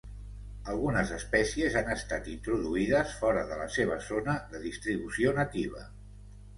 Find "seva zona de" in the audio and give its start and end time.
3.79-4.67